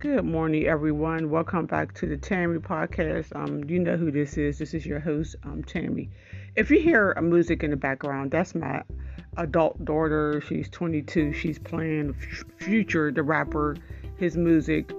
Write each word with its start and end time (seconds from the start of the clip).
Good 0.00 0.24
morning, 0.24 0.64
everyone. 0.66 1.28
Welcome 1.28 1.66
back 1.66 1.92
to 1.94 2.06
the 2.06 2.16
Tammy 2.16 2.58
podcast. 2.60 3.34
Um, 3.34 3.68
you 3.68 3.80
know 3.80 3.96
who 3.96 4.12
this 4.12 4.38
is. 4.38 4.56
This 4.56 4.72
is 4.72 4.86
your 4.86 5.00
host, 5.00 5.34
um, 5.42 5.64
Tammy. 5.64 6.08
If 6.54 6.70
you 6.70 6.78
hear 6.78 7.10
a 7.12 7.20
music 7.20 7.64
in 7.64 7.72
the 7.72 7.76
background, 7.76 8.30
that's 8.30 8.54
my 8.54 8.84
adult 9.38 9.84
daughter. 9.84 10.40
She's 10.46 10.68
22. 10.68 11.32
She's 11.32 11.58
playing 11.58 12.14
Future, 12.58 13.10
the 13.10 13.24
rapper, 13.24 13.76
his 14.18 14.36
music. 14.36 14.92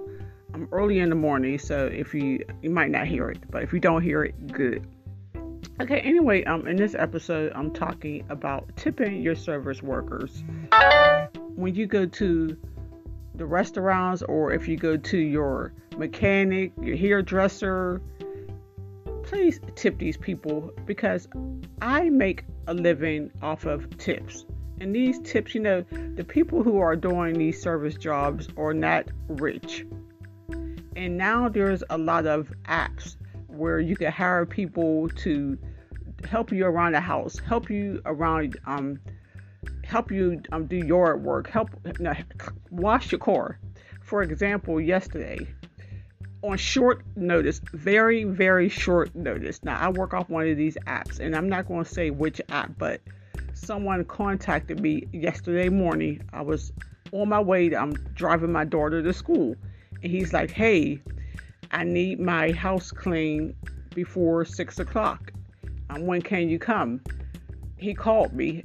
um, 0.52 0.68
early 0.70 0.98
in 0.98 1.08
the 1.08 1.14
morning, 1.14 1.58
so 1.58 1.86
if 1.86 2.12
you 2.12 2.44
you 2.60 2.68
might 2.68 2.90
not 2.90 3.06
hear 3.06 3.30
it, 3.30 3.38
but 3.50 3.62
if 3.62 3.72
you 3.72 3.80
don't 3.80 4.02
hear 4.02 4.24
it, 4.24 4.52
good. 4.52 4.86
Okay. 5.80 6.00
Anyway, 6.00 6.44
um, 6.44 6.68
in 6.68 6.76
this 6.76 6.94
episode, 6.94 7.52
I'm 7.54 7.72
talking 7.72 8.22
about 8.28 8.76
tipping 8.76 9.22
your 9.22 9.34
service 9.34 9.82
workers. 9.82 10.44
When 11.54 11.74
you 11.74 11.86
go 11.86 12.04
to 12.04 12.56
the 13.40 13.46
restaurants 13.46 14.20
or 14.20 14.52
if 14.52 14.68
you 14.68 14.76
go 14.76 14.98
to 14.98 15.16
your 15.16 15.72
mechanic, 15.96 16.72
your 16.82 16.94
hairdresser, 16.94 18.02
please 19.22 19.58
tip 19.76 19.98
these 19.98 20.18
people 20.18 20.70
because 20.84 21.26
I 21.80 22.10
make 22.10 22.44
a 22.66 22.74
living 22.74 23.30
off 23.40 23.64
of 23.64 23.96
tips. 23.96 24.44
And 24.78 24.94
these 24.94 25.18
tips, 25.20 25.54
you 25.54 25.62
know, 25.62 25.86
the 26.16 26.22
people 26.22 26.62
who 26.62 26.80
are 26.80 26.94
doing 26.94 27.32
these 27.32 27.62
service 27.62 27.94
jobs 27.94 28.46
are 28.58 28.74
not 28.74 29.06
rich. 29.28 29.86
And 30.94 31.16
now 31.16 31.48
there's 31.48 31.82
a 31.88 31.96
lot 31.96 32.26
of 32.26 32.52
apps 32.66 33.16
where 33.46 33.80
you 33.80 33.96
can 33.96 34.12
hire 34.12 34.44
people 34.44 35.08
to 35.24 35.56
help 36.28 36.52
you 36.52 36.66
around 36.66 36.92
the 36.92 37.00
house, 37.00 37.38
help 37.38 37.70
you 37.70 38.02
around 38.04 38.58
um, 38.66 39.00
help 39.90 40.10
you 40.10 40.40
um, 40.52 40.66
do 40.66 40.76
yard 40.76 41.22
work, 41.24 41.48
help 41.48 41.70
wash 42.70 43.12
your 43.12 43.18
car. 43.18 43.58
For 44.02 44.22
example, 44.22 44.80
yesterday, 44.80 45.46
on 46.42 46.56
short 46.56 47.04
notice, 47.16 47.60
very, 47.72 48.24
very 48.24 48.68
short 48.68 49.14
notice. 49.14 49.62
Now, 49.62 49.78
I 49.78 49.90
work 49.90 50.14
off 50.14 50.28
one 50.30 50.48
of 50.48 50.56
these 50.56 50.76
apps, 50.86 51.18
and 51.18 51.34
I'm 51.34 51.48
not 51.48 51.66
going 51.66 51.84
to 51.84 51.90
say 51.90 52.10
which 52.10 52.40
app, 52.48 52.72
but 52.78 53.00
someone 53.52 54.04
contacted 54.04 54.80
me 54.80 55.06
yesterday 55.12 55.68
morning. 55.68 56.22
I 56.32 56.42
was 56.42 56.72
on 57.12 57.28
my 57.28 57.40
way, 57.40 57.74
I'm 57.74 57.92
driving 58.14 58.52
my 58.52 58.64
daughter 58.64 59.02
to 59.02 59.12
school, 59.12 59.56
and 60.02 60.10
he's 60.10 60.32
like, 60.32 60.50
Hey, 60.50 61.02
I 61.72 61.84
need 61.84 62.20
my 62.20 62.52
house 62.52 62.90
clean 62.90 63.54
before 63.94 64.44
six 64.44 64.78
o'clock. 64.78 65.32
Um, 65.90 66.06
when 66.06 66.22
can 66.22 66.48
you 66.48 66.58
come? 66.58 67.00
He 67.76 67.94
called 67.94 68.32
me 68.32 68.64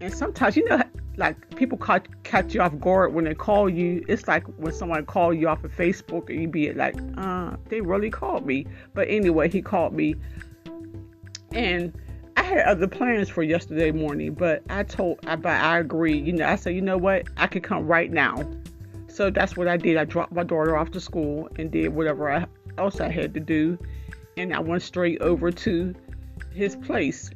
and 0.00 0.12
sometimes, 0.12 0.56
you 0.56 0.68
know, 0.68 0.82
like 1.16 1.56
people 1.56 1.78
catch, 1.78 2.06
catch 2.24 2.54
you 2.54 2.60
off 2.60 2.78
guard 2.80 3.14
when 3.14 3.24
they 3.24 3.34
call 3.34 3.68
you. 3.68 4.04
It's 4.08 4.26
like 4.26 4.44
when 4.58 4.72
someone 4.72 5.06
call 5.06 5.32
you 5.32 5.48
off 5.48 5.62
of 5.64 5.72
Facebook 5.72 6.28
and 6.28 6.42
you 6.42 6.48
be 6.48 6.72
like, 6.72 6.96
uh, 7.16 7.56
they 7.68 7.80
really 7.80 8.10
called 8.10 8.46
me. 8.46 8.66
But 8.94 9.08
anyway, 9.08 9.48
he 9.48 9.62
called 9.62 9.92
me. 9.92 10.16
And 11.52 11.92
I 12.36 12.42
had 12.42 12.66
other 12.66 12.88
plans 12.88 13.28
for 13.28 13.42
yesterday 13.42 13.92
morning, 13.92 14.34
but 14.34 14.62
I 14.68 14.82
told, 14.82 15.20
I, 15.26 15.36
but 15.36 15.52
I 15.52 15.78
agreed. 15.78 16.26
You 16.26 16.32
know, 16.32 16.46
I 16.46 16.56
said, 16.56 16.74
you 16.74 16.82
know 16.82 16.98
what? 16.98 17.28
I 17.36 17.46
could 17.46 17.62
come 17.62 17.86
right 17.86 18.10
now. 18.10 18.42
So 19.06 19.30
that's 19.30 19.56
what 19.56 19.68
I 19.68 19.76
did. 19.76 19.96
I 19.96 20.04
dropped 20.04 20.32
my 20.32 20.42
daughter 20.42 20.76
off 20.76 20.90
to 20.90 21.00
school 21.00 21.48
and 21.56 21.70
did 21.70 21.94
whatever 21.94 22.32
I, 22.32 22.46
else 22.76 23.00
I 23.00 23.08
had 23.08 23.32
to 23.34 23.40
do. 23.40 23.78
And 24.36 24.52
I 24.52 24.58
went 24.58 24.82
straight 24.82 25.20
over 25.22 25.52
to 25.52 25.94
his 26.52 26.74
place 26.74 27.30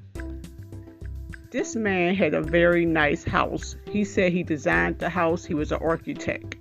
this 1.51 1.75
man 1.75 2.15
had 2.15 2.35
a 2.35 2.43
very 2.43 2.85
nice 2.85 3.25
house. 3.25 3.77
He 3.91 4.05
said 4.05 4.33
he 4.33 4.43
designed 4.43 4.99
the 4.99 5.09
house, 5.09 5.45
he 5.45 5.55
was 5.55 5.73
an 5.73 5.79
architect. 5.81 6.57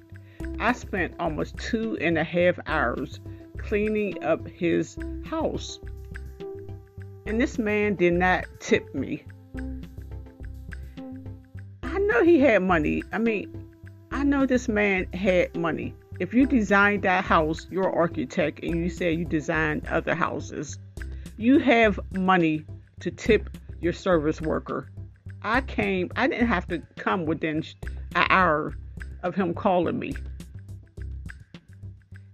I 0.59 0.71
spent 0.71 1.13
almost 1.19 1.57
two 1.57 1.97
and 1.99 2.17
a 2.17 2.23
half 2.23 2.57
hours 2.67 3.19
cleaning 3.57 4.23
up 4.23 4.47
his 4.47 4.97
house. 5.25 5.79
And 7.25 7.41
this 7.41 7.59
man 7.59 7.95
did 7.95 8.13
not 8.13 8.45
tip 8.59 8.95
me. 8.95 9.23
I 11.83 11.99
know 11.99 12.23
he 12.23 12.39
had 12.39 12.63
money. 12.63 13.03
I 13.11 13.17
mean, 13.17 13.67
I 14.11 14.23
know 14.23 14.45
this 14.45 14.69
man 14.69 15.11
had 15.13 15.55
money. 15.57 15.93
If 16.19 16.33
you 16.33 16.45
designed 16.45 17.03
that 17.03 17.25
house, 17.25 17.67
you're 17.69 17.89
an 17.89 17.93
architect, 17.93 18.61
and 18.63 18.77
you 18.77 18.89
say 18.89 19.11
you 19.11 19.25
designed 19.25 19.85
other 19.87 20.15
houses, 20.15 20.79
you 21.37 21.59
have 21.59 21.99
money 22.13 22.65
to 23.01 23.11
tip 23.11 23.49
your 23.81 23.93
service 23.93 24.41
worker. 24.41 24.89
I 25.41 25.61
came, 25.61 26.11
I 26.15 26.27
didn't 26.27 26.47
have 26.47 26.67
to 26.69 26.81
come 26.97 27.25
within 27.25 27.63
an 28.15 28.27
hour 28.29 28.75
of 29.23 29.35
him 29.35 29.53
calling 29.53 29.99
me. 29.99 30.13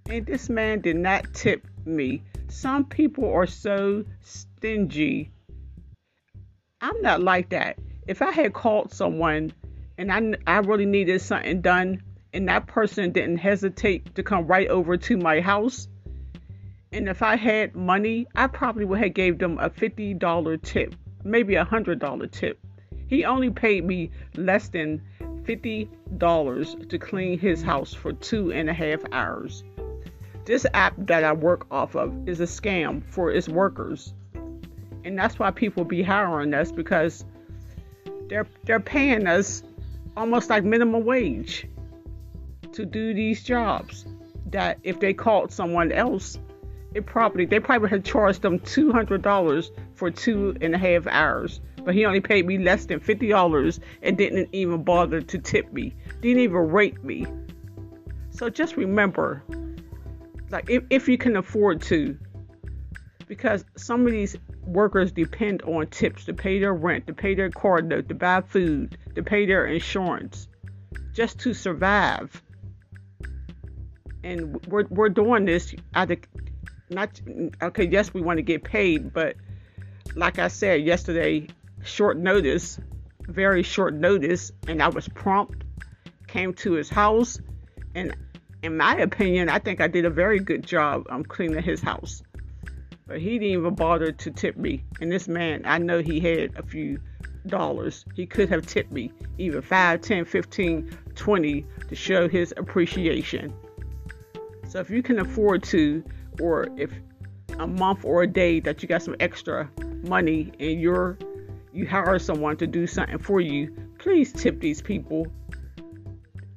And 0.10 0.26
this 0.26 0.50
man 0.50 0.82
did 0.82 0.96
not 0.96 1.34
tip 1.34 1.66
me. 1.86 2.24
Some 2.48 2.86
people 2.86 3.32
are 3.32 3.48
so 3.48 4.06
stingy. 4.22 5.32
I'm 6.82 7.02
not 7.02 7.22
like 7.22 7.50
that. 7.50 7.80
If 8.08 8.22
I 8.22 8.32
had 8.32 8.54
called 8.54 8.92
someone 8.92 9.54
and 9.98 10.12
I, 10.12 10.34
I 10.48 10.58
really 10.60 10.86
needed 10.86 11.22
something 11.22 11.62
done, 11.62 12.02
and 12.34 12.50
that 12.50 12.68
person 12.68 13.12
didn't 13.12 13.38
hesitate 13.38 14.16
to 14.16 14.24
come 14.24 14.48
right 14.48 14.68
over 14.68 14.98
to 14.98 15.18
my 15.18 15.40
house, 15.40 15.88
and 16.92 17.08
if 17.08 17.22
I 17.22 17.36
had 17.36 17.76
money, 17.76 18.28
I 18.36 18.48
probably 18.48 18.86
would 18.86 19.00
have 19.00 19.14
gave 19.14 19.40
them 19.40 19.58
a 19.60 19.70
$50 19.70 20.62
tip 20.62 20.96
maybe 21.24 21.56
a 21.56 21.64
hundred 21.64 22.00
dollar 22.00 22.28
tip. 22.28 22.60
He 23.08 23.26
only 23.26 23.50
paid 23.50 23.86
me 23.86 24.12
less 24.36 24.70
than 24.70 25.02
fifty 25.46 25.90
dollars 26.18 26.76
to 26.90 26.98
clean 26.98 27.38
his 27.38 27.62
house 27.62 27.94
for 27.94 28.14
two 28.14 28.52
and 28.52 28.70
a 28.70 28.74
half 28.74 29.02
hours. 29.12 29.64
This 30.46 30.66
app 30.74 30.94
that 30.98 31.24
I 31.24 31.34
work 31.34 31.66
off 31.72 31.96
of 31.96 32.28
is 32.28 32.40
a 32.40 32.46
scam 32.46 33.04
for 33.10 33.32
its 33.32 33.48
workers. 33.48 34.14
And 35.06 35.18
that's 35.18 35.38
why 35.40 35.52
people 35.52 35.84
be 35.84 36.02
hiring 36.02 36.54
us 36.54 36.72
because 36.72 37.26
they're 38.30 38.48
they're 38.66 38.80
paying 38.80 39.28
us 39.28 39.64
almost 40.16 40.50
like 40.50 40.64
minimum 40.64 41.06
wage 41.06 41.68
to 42.72 42.86
do 42.86 43.14
these 43.14 43.44
jobs 43.44 44.06
that 44.48 44.80
if 44.84 45.00
they 45.00 45.14
called 45.14 45.52
someone 45.52 45.92
else 45.92 46.38
it 46.96 47.06
probably 47.06 47.46
they 47.46 47.60
probably 47.60 47.90
had 47.90 48.06
charged 48.06 48.42
them 48.42 48.60
two 48.60 48.92
hundred 48.92 49.22
dollars 49.22 49.72
for 49.96 50.12
two 50.12 50.56
and 50.62 50.76
a 50.76 50.78
half 50.78 51.08
hours, 51.08 51.60
but 51.84 51.94
he 51.94 52.06
only 52.06 52.20
paid 52.20 52.46
me 52.46 52.58
less 52.58 52.86
than 52.86 53.00
fifty 53.00 53.30
dollars 53.30 53.80
and 54.02 54.18
didn't 54.18 54.50
even 54.52 54.84
bother 54.84 55.22
to 55.22 55.38
tip 55.38 55.72
me, 55.74 55.96
didn't 56.22 56.42
even 56.42 56.70
rate 56.70 57.04
me. 57.04 57.26
So 58.30 58.50
just 58.50 58.78
remember, 58.78 59.44
like 60.50 60.70
if, 60.70 60.84
if 60.90 61.08
you 61.08 61.18
can 61.18 61.36
afford 61.36 61.82
to, 61.84 62.18
because 63.28 63.64
some 63.76 64.06
of 64.06 64.12
these 64.12 64.36
workers 64.66 65.12
depend 65.12 65.62
on 65.64 65.88
tips 65.88 66.26
to 66.26 66.34
pay 66.34 66.60
their 66.60 66.74
rent, 66.74 67.08
to 67.08 67.14
pay 67.14 67.36
their 67.36 67.50
car 67.50 67.82
note, 67.82 68.08
to 68.10 68.16
buy 68.16 68.42
food, 68.42 68.98
to 69.16 69.24
pay 69.24 69.46
their 69.46 69.66
insurance, 69.66 70.48
just 71.14 71.40
to 71.40 71.54
survive. 71.54 72.42
And 74.24 74.66
we're, 74.68 74.86
we're 74.90 75.10
doing 75.10 75.46
this 75.46 75.76
out 75.94 76.10
of 76.10 76.18
not 76.94 77.22
okay 77.62 77.86
yes 77.86 78.14
we 78.14 78.22
want 78.22 78.38
to 78.38 78.44
get 78.44 78.64
paid 78.64 79.14
but 79.14 79.36
like 80.16 80.40
i 80.40 80.48
said 80.48 80.84
yesterday 80.84 81.48
short 81.84 82.18
notice 82.18 82.80
very 83.28 83.64
short 83.64 83.94
notice 83.94 84.52
and 84.68 84.82
i 84.82 84.88
was 84.88 85.08
prompt 85.10 85.64
came 86.28 86.54
to 86.54 86.74
his 86.74 86.90
house 86.90 87.40
and 87.96 88.16
in 88.62 88.78
my 88.78 88.96
opinion 88.96 89.50
i 89.50 89.60
think 89.60 89.82
i 89.82 89.88
did 89.88 90.06
a 90.06 90.10
very 90.10 90.40
good 90.40 90.66
job 90.66 91.06
um, 91.10 91.24
cleaning 91.24 91.62
his 91.62 91.82
house. 91.82 92.24
But 93.06 93.20
he 93.20 93.38
didn't 93.38 93.60
even 93.60 93.76
bother 93.76 94.14
to 94.14 94.32
tip 94.32 94.56
me 94.56 94.84
and 95.02 95.12
this 95.12 95.28
man 95.28 95.64
i 95.66 95.78
know 95.78 96.02
he 96.02 96.20
had 96.20 96.58
a 96.58 96.64
few 96.64 97.00
dollars. 97.48 98.06
He 98.16 98.26
could 98.26 98.50
have 98.50 98.66
tipped 98.66 98.92
me 98.92 99.12
even 99.38 99.62
5 99.62 100.02
10 100.02 100.26
15 100.26 100.98
20 101.16 101.66
to 101.90 101.96
show 101.96 102.28
his 102.28 102.54
appreciation. 102.58 103.54
So 104.68 104.80
if 104.80 104.90
you 104.90 105.04
can 105.04 105.20
afford 105.20 105.64
to 105.64 106.04
or 106.42 106.68
if 106.78 106.92
a 107.60 107.68
month 107.68 108.04
or 108.04 108.24
a 108.24 108.28
day 108.28 108.60
that 108.60 108.82
you 108.82 108.88
got 108.88 109.02
some 109.02 109.16
extra 109.20 109.70
money 110.04 110.52
and 110.60 110.82
you're 110.82 111.18
you 111.72 111.88
hire 111.88 112.20
someone 112.20 112.56
to 112.58 112.68
do 112.68 112.86
something 112.86 113.18
for 113.18 113.42
you, 113.42 113.74
please 113.98 114.32
tip 114.32 114.60
these 114.60 114.82
people. 114.82 115.26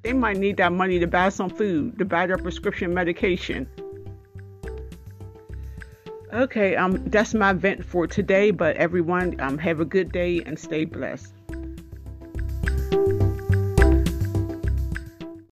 They 0.03 0.13
might 0.13 0.37
need 0.37 0.59
that 0.59 0.73
money 0.73 0.99
to 0.99 1.07
buy 1.07 1.31
some 1.31 1.49
food, 1.49 1.99
to 1.99 2.05
buy 2.05 2.27
their 2.27 2.37
prescription 2.37 2.93
medication. 2.93 3.67
Okay, 6.33 6.77
um, 6.77 7.03
that's 7.07 7.33
my 7.33 7.55
vent 7.55 7.85
for 7.85 8.07
today. 8.07 8.51
But 8.51 8.77
everyone, 8.77 9.41
um, 9.41 9.57
have 9.59 9.81
a 9.81 9.87
good 9.87 10.13
day 10.13 10.43
and 10.45 10.59
stay 10.59 10.85
blessed. 10.85 11.33